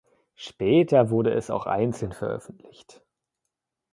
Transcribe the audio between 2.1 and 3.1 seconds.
veröffentlicht.